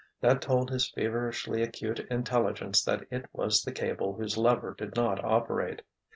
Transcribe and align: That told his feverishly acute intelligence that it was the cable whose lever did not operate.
That 0.19 0.41
told 0.41 0.71
his 0.71 0.89
feverishly 0.89 1.61
acute 1.61 1.99
intelligence 2.09 2.83
that 2.85 3.05
it 3.11 3.27
was 3.33 3.61
the 3.61 3.71
cable 3.71 4.15
whose 4.15 4.35
lever 4.35 4.73
did 4.75 4.95
not 4.95 5.23
operate. 5.23 5.83